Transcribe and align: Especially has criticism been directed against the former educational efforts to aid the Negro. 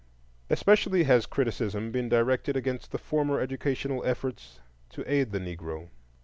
Especially 0.49 1.03
has 1.03 1.27
criticism 1.27 1.91
been 1.91 2.09
directed 2.09 2.57
against 2.57 2.91
the 2.91 2.97
former 2.97 3.39
educational 3.39 4.03
efforts 4.03 4.59
to 4.89 5.03
aid 5.05 5.31
the 5.31 5.37
Negro. 5.39 5.89